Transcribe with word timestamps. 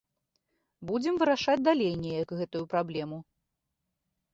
Будзем 0.93 1.21
вырашаць 1.21 1.57
далей 1.69 1.93
неяк 2.09 2.29
гэту 2.43 2.67
праблему. 2.77 3.17